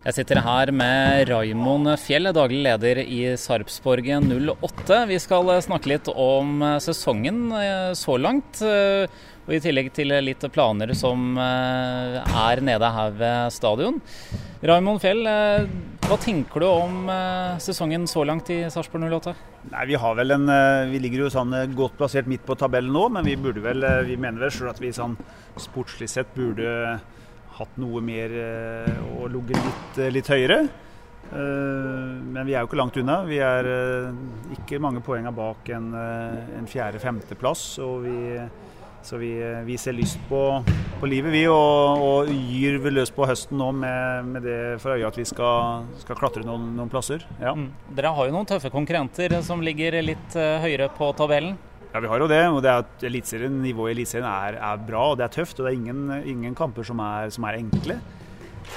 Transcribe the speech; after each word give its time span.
Jeg 0.00 0.16
sitter 0.16 0.38
her 0.40 0.70
med 0.72 1.28
Raimond 1.28 1.90
Fjell, 2.00 2.30
daglig 2.32 2.62
leder 2.64 3.02
i 3.02 3.18
Sarpsborg 3.36 4.06
08. 4.08 5.02
Vi 5.10 5.18
skal 5.20 5.50
snakke 5.60 5.90
litt 5.90 6.08
om 6.08 6.62
sesongen 6.80 7.50
eh, 7.52 7.90
så 7.92 8.14
langt. 8.16 8.62
Eh, 8.64 9.04
og 9.44 9.52
I 9.52 9.60
tillegg 9.60 9.90
til 9.92 10.14
litt 10.24 10.46
planer 10.56 10.94
som 10.96 11.36
eh, 11.36 12.16
er 12.16 12.64
nede 12.64 12.90
her 12.96 13.12
ved 13.20 13.52
stadion. 13.52 14.00
Raimond 14.64 15.04
Fjell, 15.04 15.20
hva 16.06 16.20
tenker 16.24 16.64
du 16.64 16.70
om 16.70 17.12
sesongen 17.60 18.08
så 18.08 18.24
langt 18.24 18.48
i 18.56 18.62
Sarpsborg 18.72 19.04
08? 19.04 19.36
Nei, 19.68 19.86
Vi 19.92 20.00
en, 20.00 20.50
vi 20.88 21.04
ligger 21.04 21.26
jo 21.26 21.32
sånn 21.36 21.52
godt 21.76 22.00
plassert 22.00 22.28
midt 22.28 22.48
på 22.48 22.56
tabellen 22.56 22.96
nå, 22.96 23.08
men 23.12 23.28
vi 23.28 23.36
vel, 23.36 23.84
vi 24.08 24.16
mener 24.16 24.48
vel 24.48 24.52
selv 24.62 24.72
at 24.72 24.80
vi 24.80 24.96
sånn 24.96 25.20
sportslig 25.60 26.08
sett 26.08 26.32
burde 26.32 27.00
hatt 27.60 27.80
noe 27.80 28.00
mer 28.04 28.32
eh, 28.32 29.02
og 29.16 29.28
ligget 29.34 29.60
litt, 29.60 30.00
eh, 30.00 30.14
litt, 30.14 30.30
høyere. 30.30 30.62
Eh, 31.30 32.16
men 32.24 32.42
vi 32.46 32.56
er 32.56 32.64
jo 32.64 32.70
ikke 32.70 32.80
langt 32.80 32.98
unna. 33.00 33.20
Vi 33.28 33.40
er 33.44 33.68
ikke 34.56 34.80
mange 34.82 35.04
poengene 35.04 35.34
bak 35.36 35.68
en, 35.76 35.92
en 35.94 36.68
fjerde-femteplass. 36.70 37.64
Så 37.80 39.16
vi, 39.16 39.32
vi, 39.64 39.76
ser 39.80 39.96
lyst 39.96 40.20
på, 40.28 40.42
på 41.00 41.08
livet, 41.08 41.32
vi, 41.32 41.46
og, 41.48 42.02
og 42.04 42.28
gyr 42.28 42.76
løs 42.92 43.12
på 43.16 43.24
høsten 43.28 43.56
nå 43.56 43.70
med, 43.72 44.28
med, 44.28 44.44
det 44.44 44.58
for 44.82 44.92
øye 44.92 45.08
at 45.08 45.16
vi 45.16 45.24
skal, 45.24 45.86
skal 46.02 46.18
klatre 46.20 46.44
noen, 46.44 46.74
noen 46.76 46.92
plasser. 46.92 47.24
Ja. 47.40 47.54
Mm. 47.56 47.70
Dere 47.96 48.12
har 48.16 48.28
jo 48.28 48.36
noen 48.36 48.50
tøffe 48.50 48.72
konkurrenter 48.72 49.38
som 49.46 49.64
ligger 49.64 50.02
litt 50.04 50.36
høyere 50.36 50.90
på 50.96 51.14
tabellen? 51.16 51.56
Ja, 51.90 51.98
vi 51.98 52.06
har 52.06 52.22
jo 52.22 52.30
det. 52.30 52.42
og 52.46 52.62
det 52.62 52.70
er 52.70 52.84
at 52.84 53.04
elitserien, 53.06 53.60
Nivået 53.64 53.90
i 53.90 53.98
Eliteserien 53.98 54.28
er, 54.28 54.58
er, 54.62 54.82
bra 54.86 55.10
og 55.10 55.18
det 55.18 55.26
er 55.26 55.34
tøft. 55.40 55.58
og 55.58 55.66
Det 55.66 55.72
er 55.72 55.78
ingen, 55.78 56.10
ingen 56.22 56.54
kamper 56.54 56.86
som 56.86 57.00
er, 57.02 57.30
som 57.34 57.44
er, 57.44 57.58
enkle. 57.58 57.98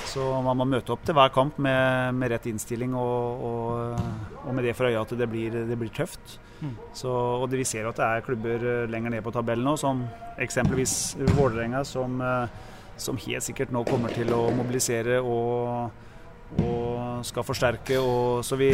Så 0.10 0.24
man 0.42 0.58
må 0.58 0.66
møte 0.66 0.96
opp 0.96 1.04
til 1.06 1.14
hver 1.14 1.30
kamp 1.34 1.60
med, 1.62 2.16
med 2.18 2.32
rett 2.34 2.48
innstilling 2.50 2.96
og, 2.98 3.44
og, 3.46 4.00
og, 4.42 4.50
med 4.56 4.66
det 4.66 4.74
for 4.74 4.90
øye 4.90 4.98
at 4.98 5.14
det 5.20 5.28
blir, 5.30 5.54
det 5.70 5.78
blir 5.78 5.92
tøft. 5.94 6.40
Mm. 6.64 6.74
Så, 6.96 7.12
og 7.12 7.46
det, 7.52 7.60
Vi 7.62 7.68
ser 7.70 7.86
at 7.86 8.00
det 8.00 8.08
er 8.08 8.26
klubber 8.26 8.66
eh, 8.66 8.90
lenger 8.90 9.14
ned 9.14 9.22
på 9.22 9.34
tabellen 9.36 9.68
nå, 9.68 9.76
som 9.78 10.02
eksempelvis 10.42 10.96
Vålerenga, 11.36 11.84
som, 11.86 12.18
eh, 12.24 12.48
som, 12.98 13.20
helt 13.28 13.46
sikkert 13.46 13.76
nå 13.76 13.84
kommer 13.86 14.16
til 14.16 14.34
å 14.34 14.48
mobilisere 14.56 15.20
og, 15.22 15.92
og 16.64 17.28
skal 17.30 17.46
forsterke. 17.46 18.02
så 18.42 18.58
vi, 18.58 18.72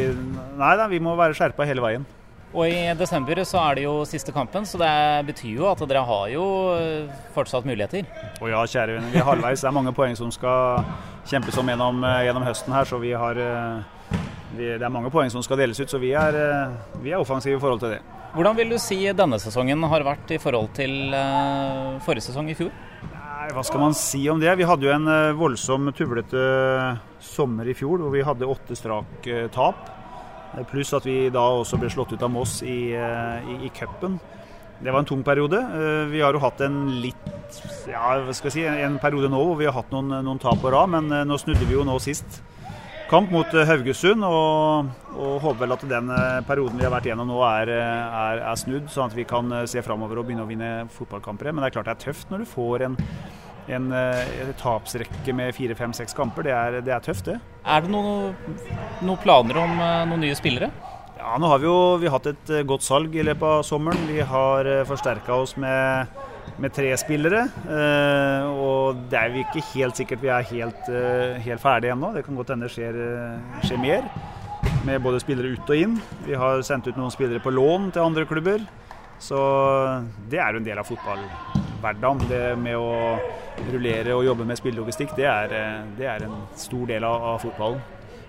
nei 0.62 0.74
da, 0.80 0.88
vi 0.88 1.02
må 1.04 1.18
være 1.20 1.36
skjerpa 1.36 1.68
hele 1.68 1.84
veien. 1.84 2.08
Og 2.50 2.66
i 2.66 2.78
desember 2.98 3.38
så 3.46 3.60
er 3.62 3.78
det 3.78 3.84
jo 3.84 3.94
siste 4.10 4.34
kampen, 4.34 4.66
så 4.66 4.80
det 4.82 4.94
betyr 5.28 5.60
jo 5.60 5.68
at 5.70 5.84
dere 5.86 6.02
har 6.06 6.30
jo 6.34 6.46
eh, 6.74 7.12
fortsatt 7.36 7.68
muligheter. 7.70 8.08
Å 8.42 8.50
ja, 8.50 8.64
kjære 8.66 8.96
venner. 8.96 9.12
Vi 9.14 9.20
er 9.22 9.28
halvveis. 9.28 9.62
Det 9.62 9.70
er 9.70 9.76
mange 9.76 9.94
poeng 9.94 10.18
som 10.18 10.32
skal 10.34 10.82
kjempes 11.30 11.60
om 11.62 11.70
gjennom, 11.70 12.02
eh, 12.10 12.24
gjennom 12.26 12.48
høsten 12.48 12.74
her, 12.74 12.90
så 12.90 12.98
vi 13.02 13.12
har 13.14 13.38
eh, 13.38 14.16
vi, 14.56 14.72
Det 14.72 14.82
er 14.82 14.94
mange 14.94 15.12
poeng 15.14 15.30
som 15.30 15.46
skal 15.46 15.62
deles 15.62 15.78
ut, 15.78 15.92
så 15.92 16.02
vi 16.02 16.10
er, 16.18 16.40
vi 17.04 17.14
er 17.14 17.22
offensive 17.22 17.60
i 17.60 17.62
forhold 17.62 17.84
til 17.84 17.94
det. 17.94 18.02
Hvordan 18.34 18.58
vil 18.58 18.74
du 18.74 18.80
si 18.82 18.98
denne 19.14 19.38
sesongen 19.42 19.86
har 19.92 20.06
vært 20.06 20.34
i 20.34 20.42
forhold 20.42 20.74
til 20.78 21.14
forrige 22.06 22.26
sesong 22.32 22.50
i 22.50 22.58
fjor? 22.58 22.74
Nei, 23.14 23.52
Hva 23.54 23.62
skal 23.66 23.82
man 23.82 23.94
si 23.98 24.24
om 24.30 24.42
det? 24.42 24.52
Vi 24.58 24.66
hadde 24.70 24.90
jo 24.90 24.94
en 24.94 25.06
voldsom 25.38 25.94
tuvlete 25.98 26.42
sommer 27.22 27.70
i 27.70 27.78
fjor 27.78 28.02
hvor 28.02 28.14
vi 28.14 28.26
hadde 28.26 28.50
åtte 28.50 28.78
strak 28.78 29.30
tap. 29.54 29.99
Eh, 30.58 30.66
pluss 30.70 30.94
at 30.98 31.06
vi 31.08 31.30
da 31.34 31.46
også 31.60 31.80
ble 31.80 31.90
slått 31.92 32.14
ut 32.16 32.26
av 32.26 32.32
Moss 32.34 32.60
i, 32.66 32.92
eh, 32.98 33.50
i, 33.50 33.58
i 33.68 33.72
cupen. 33.76 34.20
Det 34.80 34.94
var 34.94 35.04
en 35.04 35.10
tung 35.10 35.24
periode. 35.24 35.60
Eh, 35.60 36.06
vi 36.12 36.22
har 36.24 36.34
jo 36.34 36.44
hatt 36.44 36.62
en 36.66 37.02
litt 37.04 37.26
ja, 37.90 38.20
hva 38.22 38.34
skal 38.36 38.52
jeg 38.52 38.56
si, 38.60 38.84
en 38.86 39.00
periode 39.02 39.32
nå 39.32 39.40
hvor 39.42 39.58
vi 39.58 39.66
har 39.66 39.74
hatt 39.74 39.90
noen, 39.90 40.20
noen 40.22 40.40
tap 40.42 40.60
på 40.62 40.70
rad, 40.70 40.92
men 40.94 41.10
nå 41.26 41.38
snudde 41.42 41.66
vi 41.66 41.74
jo 41.74 41.86
nå 41.88 41.96
sist 42.04 42.44
kamp 43.10 43.32
mot 43.34 43.50
Haugesund. 43.50 44.22
Og, 44.22 44.92
og 45.18 45.40
håper 45.42 45.64
vel 45.64 45.74
at 45.74 45.86
den 45.90 46.12
perioden 46.46 46.78
vi 46.78 46.86
har 46.86 46.94
vært 46.94 47.10
gjennom 47.10 47.32
nå 47.32 47.40
er, 47.48 47.74
er, 47.74 48.44
er 48.52 48.60
snudd, 48.62 48.86
sånn 48.94 49.10
at 49.10 49.18
vi 49.18 49.26
kan 49.26 49.50
se 49.70 49.82
framover 49.82 50.22
og 50.22 50.30
begynne 50.30 50.46
å 50.46 50.50
vinne 50.52 50.72
fotballkamper. 50.94 51.50
Men 51.50 51.66
det 51.66 51.72
er 51.72 51.78
klart 51.80 51.90
det 51.90 51.98
er 51.98 52.06
tøft 52.06 52.30
når 52.30 52.46
du 52.46 52.52
får 52.54 52.86
en 52.86 53.00
en, 53.70 53.92
eh, 53.94 54.42
en 54.44 54.54
tapsrekke 54.60 55.36
med 55.36 55.54
fire, 55.56 55.76
fem, 55.78 55.94
seks 55.96 56.16
kamper. 56.18 56.48
Det 56.48 56.54
er, 56.56 56.80
det 56.86 56.94
er, 56.94 57.04
tøft, 57.04 57.30
det. 57.30 57.40
Er 57.66 57.86
det 57.86 57.92
noen 57.94 58.34
noe 59.06 59.20
planer 59.22 59.62
om 59.62 59.76
eh, 59.78 60.06
noen 60.10 60.26
nye 60.26 60.38
spillere? 60.38 60.72
Ja, 61.20 61.36
nå 61.42 61.50
har 61.52 61.62
vi 61.62 61.68
jo 61.68 61.78
vi 62.00 62.08
har 62.08 62.18
hatt 62.18 62.32
et 62.32 62.54
eh, 62.56 62.66
godt 62.68 62.86
salg 62.86 63.16
i 63.16 63.26
løpet 63.26 63.46
av 63.46 63.68
sommeren. 63.68 64.10
Vi 64.10 64.24
har 64.26 64.72
forsterka 64.90 65.36
oss 65.36 65.56
med, 65.60 66.18
med, 66.58 66.74
tre 66.76 66.90
spillere. 66.98 67.46
og 68.50 69.06
det 69.12 69.20
er 69.20 69.30
jo 69.30 69.46
ikke 69.46 69.66
helt 69.74 70.00
sikkert 70.00 70.24
vi 70.24 70.34
er 70.34 70.50
helt, 70.54 70.92
helt 71.46 71.62
ferdige 71.64 71.94
ennå. 71.94 72.14
Det 72.16 72.26
kan 72.26 72.40
godt 72.40 72.56
hende 72.56 72.68
det 72.68 72.74
skjer, 72.74 73.00
skjer 73.68 73.82
mer. 73.84 74.10
Med 74.88 75.02
både 75.04 75.22
spillere 75.22 75.54
ut 75.54 75.70
og 75.72 75.86
inn. 75.86 75.98
Vi 76.26 76.36
har 76.40 76.64
sendt 76.66 76.88
ut 76.88 76.98
noen 76.98 77.14
spillere 77.14 77.44
på 77.44 77.54
lån 77.54 77.92
til 77.94 78.08
andre 78.08 78.28
klubber. 78.28 78.64
Så 79.20 79.40
det 80.32 80.40
er 80.40 80.56
jo 80.56 80.64
en 80.64 80.70
del 80.72 80.80
av 80.80 81.59
fotballhverdagen. 81.80 82.28
Det 82.30 82.56
med 82.60 82.78
å 82.78 83.20
rullere 83.72 84.16
og 84.16 84.26
jobbe 84.26 84.48
med 84.48 84.60
spillelogistikk, 84.60 85.16
det 85.18 85.28
er, 85.28 85.56
det 85.98 86.08
er 86.08 86.28
en 86.28 86.44
stor 86.56 86.88
del 86.88 87.04
av, 87.04 87.34
av, 87.34 87.40
fotballen. 87.44 87.82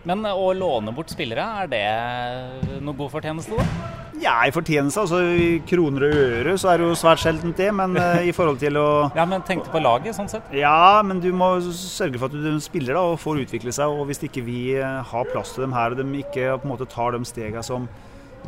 Men 0.09 0.25
å 0.25 0.53
låne 0.57 0.95
bort 0.97 1.11
spillere, 1.13 1.45
er 1.61 1.69
det 1.69 2.81
noe 2.81 2.97
god 2.97 3.11
fortjeneste, 3.13 3.53
da? 3.59 3.97
Ja, 4.21 4.35
i 4.45 4.53
fortjeneste. 4.53 5.01
altså 5.01 5.21
I 5.23 5.61
kroner 5.65 6.05
og 6.05 6.17
øre 6.17 6.55
så 6.61 6.71
er 6.73 6.81
det 6.81 6.89
jo 6.89 6.97
svært 6.99 7.23
sjeldent 7.23 7.57
det, 7.57 7.69
men 7.73 7.97
uh, 7.97 8.19
i 8.21 8.33
forhold 8.37 8.59
til 8.61 8.77
å 8.77 8.89
Ja, 9.19 9.25
Men 9.29 9.45
tenkte 9.49 9.73
på 9.73 9.81
laget, 9.81 10.17
sånn 10.17 10.29
sett? 10.29 10.49
Ja, 10.57 11.01
men 11.05 11.23
du 11.25 11.31
må 11.33 11.55
sørge 11.73 12.21
for 12.21 12.29
at 12.29 12.37
du 12.37 12.61
spiller 12.65 12.97
da, 12.97 13.05
og 13.13 13.21
får 13.21 13.45
utvikle 13.47 13.73
seg. 13.73 13.93
Og 13.93 14.09
hvis 14.09 14.21
ikke 14.29 14.45
vi 14.45 14.63
har 14.81 15.33
plass 15.33 15.55
til 15.55 15.65
dem 15.65 15.77
her, 15.77 15.93
og 15.93 16.01
de 16.01 16.25
ikke 16.25 16.57
på 16.61 16.69
en 16.69 16.75
måte 16.75 16.89
tar 16.89 17.17
de 17.17 17.25
stegene 17.29 17.65
som 17.65 17.89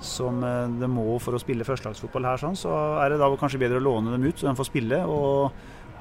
som 0.01 0.43
eh, 0.47 0.65
det 0.81 0.89
må 0.91 1.19
for 1.23 1.37
å 1.37 1.43
spille 1.43 1.67
førstelagsfotball 1.67 2.31
her, 2.31 2.41
sånn, 2.41 2.59
så 2.59 2.73
er 3.03 3.13
det 3.13 3.21
da 3.23 3.31
kanskje 3.39 3.61
bedre 3.63 3.83
å 3.83 3.87
låne 3.91 4.15
dem 4.15 4.27
ut, 4.27 4.39
så 4.39 4.49
de 4.49 4.59
får 4.59 4.71
spille. 4.71 5.05
og, 5.07 5.53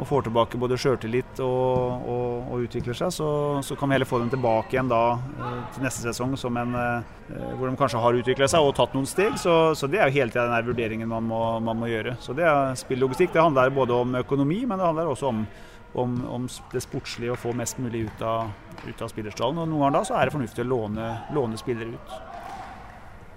og 0.02 0.08
får 0.08 0.24
tilbake 0.26 0.58
både 0.58 0.78
sjøltillit 0.80 1.40
og, 1.44 2.06
og, 2.10 2.46
og, 2.48 2.64
utvikler 2.66 2.96
seg, 2.98 3.12
så, 3.14 3.28
så, 3.66 3.76
kan 3.78 3.90
vi 3.90 3.98
heller 3.98 4.10
få 4.10 4.22
dem 4.22 4.32
tilbake 4.32 4.74
igjen 4.74 4.90
da 4.90 5.02
eh, 5.20 5.58
til 5.76 5.86
neste 5.86 6.06
sesong 6.08 6.34
en, 6.58 6.78
eh, 6.80 7.52
hvor 7.60 7.68
de 7.68 7.76
kanskje 7.78 8.02
har 8.02 8.18
utvikla 8.22 8.48
seg 8.50 8.66
og 8.66 8.74
tatt 8.78 8.96
noen 8.96 9.10
steg. 9.10 9.36
Så, 9.42 9.76
så 9.78 9.90
det 9.92 10.02
er 10.02 10.10
jo 10.10 10.18
hele 10.22 10.34
tida 10.34 10.48
den 10.50 10.72
vurderingen 10.72 11.12
man 11.12 11.28
må, 11.28 11.44
man 11.64 11.82
må, 11.84 11.92
gjøre. 11.92 12.16
Så 12.24 12.34
det 12.38 12.48
er 12.48 12.74
spilllogistikk, 12.80 13.34
Det 13.36 13.44
handler 13.44 13.76
både 13.76 14.00
om 14.00 14.18
økonomi, 14.24 14.64
men 14.66 14.80
det 14.80 14.90
handler 14.90 15.12
også 15.12 15.30
om, 15.30 15.46
om, 15.94 16.18
om 16.40 16.50
det 16.74 16.82
sportslige 16.88 17.36
å 17.36 17.40
få 17.40 17.54
mest 17.58 17.80
mulig 17.84 18.08
ut 18.08 18.26
av, 18.26 18.52
av 18.96 19.12
spillerstallen. 19.12 19.62
Og 19.62 19.70
noen 19.70 19.86
ganger 19.86 20.00
da 20.00 20.06
så 20.08 20.18
er 20.18 20.26
det 20.26 20.38
fornuftig 20.40 20.66
å 20.66 20.72
låne, 20.72 21.14
låne 21.36 21.60
spillere 21.62 21.94
ut. 21.94 22.31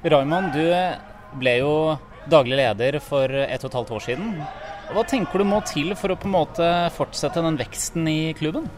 Raymond, 0.04 0.52
du 0.52 1.38
ble 1.40 1.54
jo 1.62 1.74
daglig 2.28 2.58
leder 2.58 2.98
for 3.04 3.28
ett 3.28 3.64
og 3.64 3.70
et 3.70 3.76
halvt 3.78 3.92
år 3.96 4.04
siden. 4.04 4.34
Hva 4.92 5.02
tenker 5.08 5.40
du 5.40 5.46
må 5.48 5.62
til 5.64 5.94
for 5.96 6.12
å 6.12 6.18
på 6.20 6.28
en 6.28 6.34
måte 6.34 6.68
fortsette 6.92 7.40
den 7.44 7.56
veksten 7.56 8.04
i 8.10 8.34
klubben? 8.36 8.68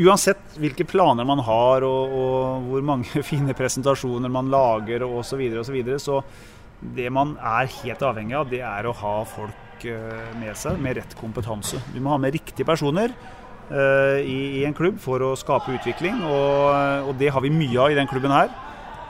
Uansett 0.00 0.56
hvilke 0.56 0.86
planer 0.88 1.28
man 1.28 1.42
har 1.44 1.84
og, 1.84 2.16
og 2.16 2.68
hvor 2.70 2.86
mange 2.88 3.22
fine 3.30 3.56
presentasjoner 3.56 4.32
man 4.32 4.48
lager 4.52 5.04
osv., 5.04 5.28
så, 5.28 5.72
videre, 5.74 6.00
så, 6.00 6.22
så 6.24 6.86
det 6.96 7.10
man 7.12 7.36
er 7.36 7.68
helt 7.82 8.04
avhengig 8.08 8.36
av, 8.38 8.48
det 8.48 8.62
er 8.64 8.88
å 8.88 8.96
ha 8.96 9.16
folk 9.28 9.84
eh, 9.84 10.30
med 10.40 10.56
seg 10.56 10.80
med 10.80 10.96
rett 11.02 11.16
kompetanse. 11.20 11.82
Du 11.92 12.00
må 12.00 12.14
ha 12.14 12.20
med 12.20 12.32
riktige 12.36 12.68
personer 12.68 13.12
uh, 13.12 14.16
i, 14.20 14.60
i, 14.60 14.64
en 14.64 14.76
klubb 14.76 14.96
for 15.02 15.20
å 15.24 15.34
skape 15.36 15.76
utvikling, 15.76 16.22
og, 16.24 17.10
og 17.10 17.16
det 17.20 17.32
har 17.32 17.44
vi 17.44 17.52
mye 17.52 17.80
av 17.82 17.92
i 17.92 17.98
den 17.98 18.08
klubben 18.08 18.32
her. 18.32 18.52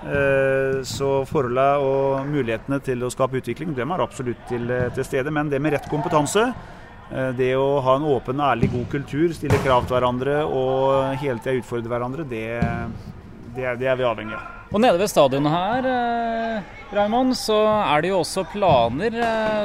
Eh, 0.05 0.83
så 0.85 1.11
forholdene 1.27 1.81
og 1.81 2.27
mulighetene 2.29 2.79
til 2.85 3.01
å 3.03 3.11
skape 3.13 3.41
utvikling 3.41 3.73
dem 3.75 3.95
er 3.95 4.03
absolutt 4.05 4.43
til, 4.51 4.69
eh, 4.71 4.91
til, 4.95 5.07
stede. 5.09 5.33
Men 5.33 5.49
det 5.49 5.61
med 5.61 5.73
rett 5.73 5.89
kompetanse, 5.89 6.53
eh, 7.11 7.33
det 7.33 7.55
å 7.57 7.81
ha 7.81 7.97
en 7.97 8.05
åpen, 8.05 8.41
ærlig, 8.41 8.71
god 8.73 8.89
kultur, 8.91 9.33
stille 9.33 9.59
krav 9.65 9.87
til 9.87 9.97
hverandre 9.97 10.45
og 10.45 11.17
hele 11.17 11.41
tida 11.41 11.57
utfordre 11.57 11.89
hverandre, 11.89 12.29
det, 12.29 12.45
det, 13.57 13.65
er, 13.65 13.77
det, 13.77 13.89
er, 13.89 13.97
vi 13.97 14.05
avhengig 14.05 14.37
av. 14.37 14.53
Og 14.73 14.81
Nede 14.83 14.99
ved 14.99 15.09
stadionet 15.09 15.53
her 15.53 16.63
Raymond, 16.93 17.37
så 17.39 17.57
er 17.87 18.03
det 18.03 18.11
jo 18.11 18.19
også 18.21 18.43
planer. 18.51 19.15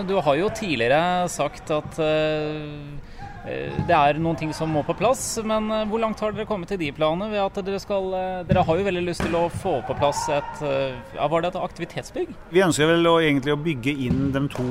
Du 0.07 0.13
har 0.21 0.35
jo 0.37 0.49
tidligere 0.53 1.27
sagt 1.29 1.71
at 1.73 1.97
Eh, 1.99 3.00
det 3.41 3.95
er 3.95 4.19
noen 4.21 4.37
ting 4.37 4.51
som 4.53 4.69
må 4.69 4.83
på 4.85 4.93
plass, 4.97 5.23
men 5.45 5.69
eh, 5.73 5.85
hvor 5.89 6.01
langt 6.03 6.19
har 6.21 6.33
dere 6.35 6.45
kommet 6.49 6.69
til 6.69 6.77
de 6.81 6.91
planene? 6.93 7.31
Ved 7.31 7.41
at 7.41 7.57
dere, 7.65 7.79
skal, 7.81 8.11
eh, 8.13 8.41
dere 8.45 8.65
har 8.67 8.77
jo 8.77 8.85
veldig 8.85 9.01
lyst 9.07 9.25
til 9.25 9.37
å 9.37 9.47
få 9.49 9.79
på 9.87 9.95
plass 9.97 10.27
et 10.29 10.61
ja, 10.61 11.25
Var 11.25 11.41
det 11.41 11.49
et 11.51 11.61
aktivitetsbygg? 11.61 12.35
Vi 12.53 12.61
ønsker 12.61 12.91
vel 12.91 13.09
å, 13.09 13.17
egentlig 13.23 13.55
å 13.55 13.61
bygge 13.61 13.95
inn 14.05 14.29
de 14.35 14.45
to, 14.53 14.67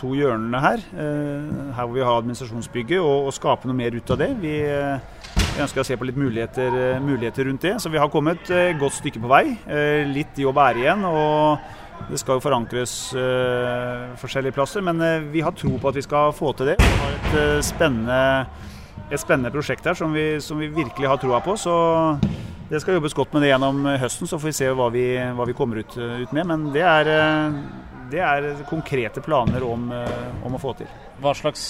to 0.00 0.14
hjørnene 0.16 0.62
her. 0.64 0.84
Her 0.96 1.82
hvor 1.82 1.94
vi 1.94 2.04
har 2.06 2.22
administrasjonsbygget, 2.22 3.00
og, 3.02 3.28
og 3.28 3.36
skape 3.36 3.68
noe 3.68 3.76
mer 3.76 3.96
ut 3.96 4.14
av 4.14 4.22
det. 4.22 4.30
Vi, 4.40 4.54
vi 4.64 5.64
ønsker 5.64 5.82
å 5.82 5.86
se 5.86 5.98
på 6.00 6.08
litt 6.08 6.20
muligheter, 6.20 6.96
muligheter 7.04 7.50
rundt 7.50 7.68
det. 7.68 7.76
Så 7.84 7.92
vi 7.92 8.00
har 8.00 8.12
kommet 8.12 8.48
et 8.48 8.80
godt 8.80 8.96
stykke 8.96 9.20
på 9.20 9.32
vei. 9.32 9.44
Litt 10.08 10.40
jobb 10.40 10.62
er 10.64 10.86
igjen. 10.86 11.04
og 11.10 11.84
det 12.10 12.20
skal 12.20 12.38
jo 12.38 12.44
forankres 12.44 12.92
uh, 13.16 14.14
forskjellige 14.20 14.54
plasser, 14.54 14.84
men 14.84 15.00
uh, 15.02 15.26
vi 15.32 15.42
har 15.42 15.54
tro 15.56 15.72
på 15.80 15.90
at 15.90 15.98
vi 15.98 16.04
skal 16.06 16.34
få 16.36 16.52
til 16.56 16.70
det. 16.70 16.76
Vi 16.82 17.00
har 17.02 17.16
et 17.16 17.36
uh, 17.36 17.64
spennende 17.66 18.20
et 19.06 19.20
spennende 19.22 19.52
prosjekt 19.54 19.86
her 19.86 19.94
som 19.94 20.14
vi, 20.14 20.40
som 20.42 20.58
vi 20.58 20.70
virkelig 20.72 21.06
har 21.06 21.18
troa 21.22 21.38
på. 21.44 21.54
Så 21.60 21.74
det 22.70 22.80
skal 22.82 22.96
jobbes 22.96 23.14
godt 23.14 23.34
med 23.36 23.44
det 23.44 23.52
gjennom 23.52 23.84
høsten, 24.02 24.26
så 24.26 24.38
får 24.40 24.50
vi 24.50 24.56
se 24.56 24.70
hva 24.74 24.88
vi, 24.90 25.04
hva 25.36 25.46
vi 25.46 25.54
kommer 25.54 25.82
ut, 25.84 25.94
ut, 25.94 26.32
med. 26.34 26.48
Men 26.48 26.64
det 26.74 26.82
er, 26.82 27.10
det 28.10 28.24
er 28.24 28.48
konkrete 28.66 29.22
planer 29.22 29.62
om, 29.62 29.86
om, 29.92 30.56
å 30.56 30.62
få 30.62 30.74
til. 30.80 30.90
Hva 31.22 31.36
slags 31.38 31.62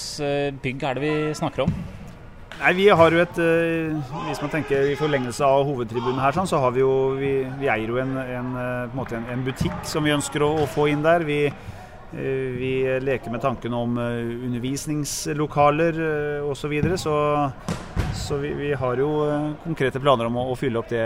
bygg 0.64 0.86
er 0.86 0.96
det 0.96 1.04
vi 1.04 1.14
snakker 1.36 1.66
om? 1.66 1.76
Nei, 2.56 2.72
Vi 2.78 2.88
har 2.88 3.12
jo 3.12 3.20
et 3.20 3.38
Hvis 3.38 4.40
man 4.40 4.52
tenker 4.52 4.90
i 4.90 4.96
forlengelse 4.98 5.44
av 5.44 5.66
hovedtribunen 5.68 6.22
her, 6.22 6.32
sånn, 6.32 6.48
så 6.48 6.60
har 6.62 6.72
vi 6.72 6.80
jo 6.80 6.92
Vi, 7.20 7.32
vi 7.60 7.68
eier 7.68 7.90
jo 7.92 8.00
en, 8.02 8.16
en, 8.16 8.52
en, 8.56 9.26
en, 9.32 9.44
butikk 9.44 9.84
som 9.84 10.06
vi 10.06 10.14
ønsker 10.16 10.44
å, 10.46 10.52
å 10.64 10.70
få 10.70 10.88
inn 10.92 11.04
der. 11.04 11.26
Vi 11.28 11.40
Eh, 12.12 12.52
vi 12.56 12.98
leker 13.00 13.30
med 13.30 13.40
tanken 13.40 13.74
om 13.74 13.98
eh, 13.98 14.44
undervisningslokaler 14.46 15.98
osv. 16.42 16.60
Så, 16.60 16.68
videre, 16.68 16.98
så 16.98 17.14
så 18.14 18.36
vi, 18.36 18.52
vi, 18.54 18.72
har 18.74 18.96
jo 18.96 19.08
eh, 19.26 19.50
konkrete 19.64 20.00
planer 20.00 20.30
om 20.30 20.38
å, 20.38 20.46
å 20.52 20.56
fylle 20.56 20.78
opp 20.80 20.88
det 20.90 21.04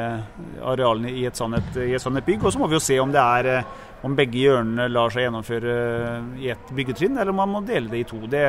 arealene 0.60 1.10
i 1.10 1.24
et 1.26 1.36
sånt, 1.36 1.56
i 1.76 1.94
et 1.96 2.26
bygg. 2.26 2.44
Og 2.44 2.52
så 2.52 2.60
må 2.60 2.68
vi 2.68 2.76
jo 2.76 2.84
se 2.84 3.00
om 3.00 3.12
det 3.12 3.22
er 3.22 3.64
om 4.04 4.14
begge 4.16 4.44
hjørnene 4.44 4.88
lar 4.92 5.12
seg 5.12 5.26
gjennomføre 5.26 5.74
i 6.40 6.52
ett 6.52 6.72
byggetrinn, 6.76 7.18
eller 7.18 7.34
om 7.34 7.42
man 7.42 7.54
må 7.56 7.64
dele 7.64 7.90
det 7.90 8.04
i 8.04 8.08
to. 8.08 8.20
Det, 8.30 8.44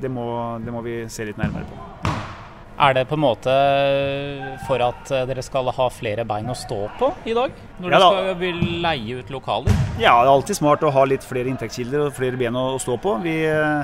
det, 0.00 0.10
må, 0.10 0.28
det 0.64 0.74
må 0.74 0.82
vi 0.86 1.00
se 1.12 1.28
litt 1.28 1.38
nærmere 1.38 1.68
på. 1.68 2.07
Er 2.78 2.94
det 2.94 3.08
på 3.10 3.16
en 3.16 3.24
måte 3.24 3.52
for 4.68 4.82
at 4.84 5.10
dere 5.26 5.42
skal 5.42 5.66
ha 5.74 5.86
flere 5.90 6.22
bein 6.28 6.46
å 6.46 6.54
stå 6.54 6.76
på 7.00 7.08
i 7.26 7.34
dag? 7.34 7.54
Når 7.82 7.90
ja, 7.94 7.98
dere 7.98 8.34
skal 8.36 8.60
leie 8.84 9.16
ut 9.18 9.30
lokaler? 9.34 9.78
Ja, 9.98 10.12
det 10.22 10.28
er 10.28 10.34
alltid 10.36 10.58
smart 10.60 10.84
å 10.86 10.92
ha 10.94 11.02
litt 11.10 11.26
flere 11.26 11.50
inntektskilder 11.50 12.04
og 12.04 12.14
flere 12.14 12.38
ben 12.38 12.54
å 12.54 12.76
stå 12.78 12.94
på. 13.02 13.16
Vi, 13.24 13.34
eh, 13.50 13.82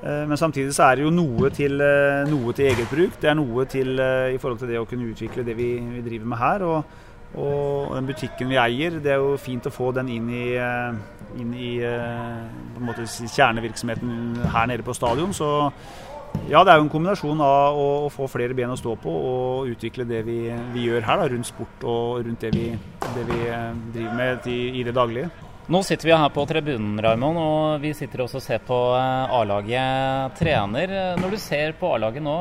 men 0.00 0.40
samtidig 0.40 0.72
så 0.72 0.86
er 0.86 0.96
det 0.96 1.04
jo 1.04 1.12
noe 1.12 1.50
til, 1.52 1.76
eh, 1.84 2.24
noe 2.30 2.54
til 2.56 2.70
eget 2.70 2.88
bruk. 2.88 3.18
Det 3.20 3.28
er 3.28 3.36
noe 3.36 3.66
til 3.68 4.00
i 4.00 4.38
forhold 4.40 4.62
til 4.62 4.72
det 4.72 4.80
å 4.80 4.88
kunne 4.88 5.12
utvikle 5.12 5.44
det 5.44 5.56
vi, 5.58 5.74
vi 5.92 6.00
driver 6.06 6.30
med 6.32 6.40
her. 6.40 6.64
Og, 6.64 6.94
og, 7.36 7.92
den 7.98 8.08
butikken 8.08 8.48
vi 8.48 8.56
eier, 8.56 8.96
det 8.96 9.12
er 9.12 9.20
jo 9.20 9.36
fint 9.36 9.68
å 9.68 9.74
få 9.74 9.92
den 9.92 10.08
inn 10.08 10.30
i, 10.32 10.46
inn 11.36 11.52
i 11.52 11.74
måte, 12.80 13.04
kjernevirksomheten 13.04 14.48
her 14.56 14.72
nede 14.72 14.88
på 14.88 14.96
stadion. 14.96 15.36
Så 15.36 15.52
ja, 16.52 16.60
det 16.66 16.72
er 16.72 16.80
jo 16.80 16.84
en 16.84 16.90
kombinasjon 16.92 17.40
av 17.44 17.78
å, 17.78 17.86
å, 18.06 18.08
få 18.12 18.26
flere 18.30 18.52
ben 18.56 18.72
å 18.72 18.76
stå 18.76 18.96
på 19.00 19.12
og 19.12 19.70
utvikle 19.72 20.04
det 20.08 20.20
vi, 20.26 20.36
vi 20.74 20.88
gjør 20.88 21.06
her 21.06 21.22
da, 21.22 21.30
rundt 21.32 21.48
sport 21.48 21.86
og 21.88 22.26
rundt 22.26 22.44
det 22.44 22.50
vi, 22.52 22.66
det 23.14 23.24
vi 23.30 23.38
eh, 23.46 23.70
driver 23.94 24.18
med 24.18 24.48
i, 24.50 24.58
i, 24.80 24.84
det 24.84 24.92
daglige. 24.96 25.30
Nå 25.72 25.80
sitter 25.86 26.10
vi 26.10 26.16
her 26.18 26.32
på 26.34 26.44
tribunen, 26.50 26.98
Raymond, 27.00 27.38
og 27.38 27.84
vi 27.84 27.94
sitter 27.96 28.24
også 28.24 28.40
og 28.40 28.44
ser 28.44 28.60
på 28.66 28.80
eh, 28.98 29.36
A-laget 29.38 30.36
trener. 30.40 30.92
Når 31.22 31.36
du 31.36 31.40
ser 31.40 31.76
på 31.78 31.94
A-laget 31.94 32.26
nå, 32.26 32.36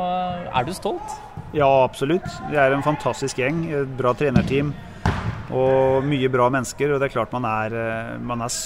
er 0.49 0.67
du 0.67 0.73
stolt? 0.75 1.15
Ja, 1.55 1.69
absolutt. 1.85 2.27
Det 2.49 2.59
er 2.59 2.75
en 2.75 2.83
fantastisk 2.83 3.39
gjeng. 3.39 3.63
Et 3.69 3.97
bra 3.99 4.15
trenerteam 4.17 4.73
og 5.55 6.03
mye 6.07 6.31
bra 6.33 6.49
mennesker. 6.51 6.91
Og 6.91 6.99
det 6.99 7.11
er 7.11 7.15
klart 7.19 7.37
man 7.37 7.47
er, 7.47 7.79
eh, 7.79 8.13
man 8.19 8.43
er 8.43 8.59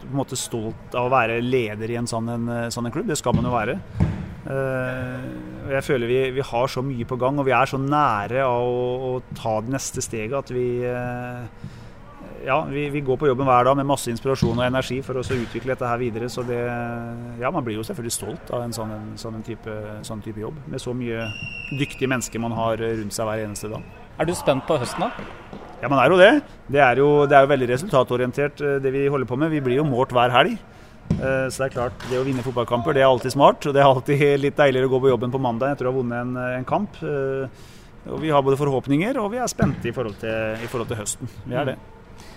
på 0.00 0.12
en 0.12 0.20
måte 0.22 0.38
stolt 0.38 0.94
av 0.94 1.10
å 1.10 1.12
være 1.12 1.42
leder 1.42 1.90
i 1.90 2.00
en 2.00 2.08
sånn, 2.08 2.30
en, 2.30 2.52
sånn 2.72 2.86
en 2.86 2.94
klubb. 2.94 3.10
Det 3.10 3.18
skal 3.18 3.34
man 3.36 3.50
jo 3.50 3.56
være. 3.58 3.80
Uh, 4.46 5.72
jeg 5.72 5.82
føler 5.82 6.06
vi, 6.06 6.18
vi, 6.36 6.42
har 6.46 6.70
så 6.70 6.82
mye 6.86 7.06
på 7.08 7.18
gang, 7.18 7.40
og 7.40 7.48
vi 7.48 7.54
er 7.56 7.66
så 7.66 7.80
nære 7.82 8.44
av 8.46 8.62
å, 8.62 9.16
å 9.16 9.34
ta 9.34 9.56
det 9.64 9.74
neste 9.74 10.04
steget 10.04 10.36
at 10.38 10.52
vi 10.54 10.66
uh, 10.86 11.42
ja, 12.46 12.60
vi, 12.70 12.84
vi, 12.94 13.02
går 13.02 13.18
på 13.18 13.26
jobben 13.26 13.48
hver 13.48 13.66
dag 13.66 13.74
med 13.78 13.88
masse 13.88 14.10
inspirasjon 14.12 14.60
og 14.60 14.66
energi 14.68 15.00
for 15.02 15.18
å 15.18 15.24
utvikle 15.24 15.72
dette 15.72 15.88
her 15.90 15.98
videre. 15.98 16.28
Så 16.30 16.44
det, 16.46 16.60
ja, 17.40 17.50
man 17.50 17.64
blir 17.66 17.80
jo 17.80 17.86
selvfølgelig 17.86 18.14
stolt 18.14 18.52
av 18.54 18.62
en 18.62 18.74
sånn, 18.76 18.92
en, 18.94 19.08
sånn, 19.18 19.40
type, 19.46 19.74
sånn 20.06 20.22
type, 20.22 20.38
jobb. 20.44 20.60
Med 20.70 20.82
så 20.82 20.94
mye 20.94 21.26
dyktige 21.74 22.10
mennesker 22.12 22.42
man 22.42 22.54
har 22.54 22.78
rundt 22.78 23.16
seg 23.16 23.26
hver 23.26 23.42
eneste 23.48 23.72
dag. 23.72 23.82
Er 24.22 24.28
du 24.28 24.34
spent 24.38 24.62
på 24.68 24.78
høsten, 24.78 25.08
da? 25.08 25.58
Ja, 25.82 25.90
man 25.90 25.98
er 26.00 26.12
jo 26.12 26.20
det. 26.20 26.30
Det 26.70 26.80
er 26.86 27.02
jo, 27.02 27.10
det 27.28 27.36
er 27.36 27.44
jo 27.44 27.52
veldig 27.56 27.70
resultatorientert 27.72 28.62
det 28.84 28.94
vi 28.94 29.08
holder 29.10 29.28
på 29.28 29.40
med. 29.42 29.50
Vi 29.52 29.64
blir 29.66 29.82
jo 29.82 29.88
målt 29.88 30.14
hver 30.14 30.32
helg. 30.32 30.54
Eh, 31.16 31.46
så 31.48 31.62
det 31.62 31.68
er 31.68 31.74
klart, 31.76 32.06
det 32.10 32.20
å 32.20 32.26
vinne 32.26 32.44
fotballkamper 32.44 32.96
det 32.96 33.04
er 33.04 33.08
alltid 33.08 33.34
smart. 33.36 33.66
og 33.66 33.74
Det 33.76 33.82
er 33.82 33.88
alltid 33.88 34.24
litt 34.44 34.58
deiligere 34.58 34.90
å 34.90 34.94
gå 34.96 35.02
på 35.06 35.12
jobben 35.14 35.34
på 35.34 35.42
mandag 35.42 35.74
etter 35.74 35.88
å 35.88 35.94
ha 35.94 35.98
vunnet 36.00 36.22
en, 36.22 36.36
en 36.60 36.68
kamp. 36.68 37.00
Eh, 37.02 37.66
og 38.06 38.22
Vi 38.22 38.30
har 38.30 38.44
både 38.46 38.58
forhåpninger 38.60 39.18
og 39.18 39.32
vi 39.32 39.42
er 39.42 39.50
spente 39.50 39.90
i 39.90 39.94
forhold 39.94 40.18
til, 40.20 40.60
i 40.62 40.70
forhold 40.70 40.92
til 40.92 41.00
høsten. 41.00 41.30
Vi 41.46 41.56
er 41.58 41.72
det. 41.72 41.76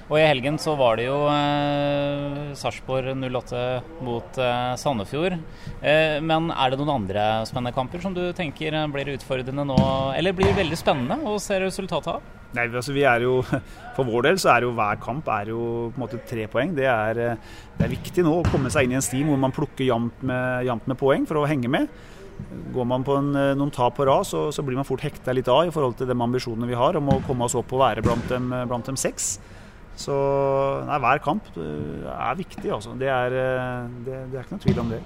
Og 0.09 0.17
I 0.17 0.25
helgen 0.25 0.57
så 0.57 0.73
var 0.73 0.97
det 0.97 1.06
jo 1.06 1.19
eh, 1.29 2.53
Sarpsborg 2.57 3.11
08 3.13 3.59
mot 4.01 4.39
eh, 4.41 4.71
Sandefjord. 4.81 5.38
Eh, 5.85 6.17
men 6.25 6.50
er 6.50 6.71
det 6.71 6.79
noen 6.81 6.95
andre 6.95 7.29
spennende 7.45 7.75
kamper 7.75 8.01
som 8.01 8.15
du 8.17 8.23
tenker 8.33 8.73
blir 8.89 9.13
utfordrende 9.13 9.67
nå, 9.69 9.77
eller 10.17 10.33
blir 10.33 10.57
veldig 10.57 10.79
spennende 10.81 11.21
å 11.29 11.38
se 11.41 11.61
resultatet 11.61 12.15
av? 12.15 12.35
Nei, 12.57 12.65
altså 12.65 12.95
vi 12.95 13.03
er 13.06 13.21
jo, 13.21 13.39
For 13.95 14.07
vår 14.07 14.29
del 14.29 14.39
så 14.41 14.56
er 14.56 14.65
jo 14.65 14.73
hver 14.77 14.97
kamp 15.03 15.27
er 15.29 15.51
jo 15.51 15.61
på 15.91 16.00
en 16.00 16.03
måte 16.06 16.21
tre 16.29 16.47
poeng. 16.50 16.73
Det 16.77 16.88
er, 16.89 17.21
eh, 17.21 17.59
det 17.77 17.85
er 17.85 17.94
viktig 17.94 18.25
nå 18.25 18.39
å 18.39 18.47
komme 18.50 18.71
seg 18.73 18.88
inn 18.88 18.95
i 18.95 19.00
en 19.00 19.06
stim 19.06 19.29
hvor 19.29 19.41
man 19.41 19.53
plukker 19.53 19.85
jevnt 19.85 20.25
med, 20.25 20.71
med, 20.89 20.97
poeng 20.97 21.29
for 21.29 21.41
å 21.41 21.45
henge 21.50 21.69
med. 21.69 21.94
Går 22.73 22.88
man 22.88 23.06
på 23.06 23.19
en, 23.19 23.29
eh, 23.38 23.53
noen 23.59 23.73
tap 23.75 24.00
på 24.00 24.09
rad, 24.09 24.25
så, 24.25 24.47
så, 24.56 24.65
blir 24.65 24.79
man 24.79 24.88
fort 24.89 25.06
hekta 25.06 25.35
litt 25.38 25.51
av 25.51 25.67
i 25.67 25.75
forhold 25.75 26.00
til 26.00 26.09
de 26.09 26.17
ambisjonene 26.17 26.71
vi 26.71 26.81
har 26.81 26.97
om 26.97 27.13
å 27.13 27.21
komme 27.27 27.45
oss 27.45 27.57
opp 27.59 27.77
og 27.77 27.83
være 27.85 28.06
blant 28.06 28.25
dem, 28.31 28.50
blant 28.71 28.89
dem 28.89 28.97
seks. 28.97 29.35
Så 30.00 30.16
nei, 30.88 31.00
hver 31.04 31.19
kamp 31.24 31.50
er 31.60 32.38
viktig, 32.40 32.69
altså. 32.72 32.96
Det 33.00 33.10
er, 33.12 33.36
eh, 33.36 33.90
det, 34.06 34.19
det 34.31 34.40
er 34.40 34.46
ikke 34.46 34.56
noe 34.56 34.63
tvil 34.63 34.84
om 34.86 34.94
det. 34.94 35.01